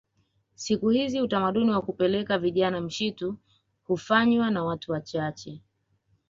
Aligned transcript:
Siku 0.55 0.89
hizi 0.89 1.21
utamaduni 1.21 1.71
wa 1.71 1.81
kupeleka 1.81 2.37
vijana 2.37 2.81
mshitu 2.81 3.37
hufanywa 3.87 4.51
na 4.51 4.63
watu 4.63 4.91
wachache 4.91 5.61